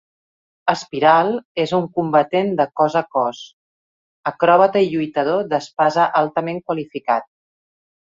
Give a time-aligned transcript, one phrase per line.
[0.83, 1.29] Spiral
[1.63, 3.43] és un combatent de cos a cos,
[4.33, 7.35] acròbata i lluitador d'espasa altament qualificat.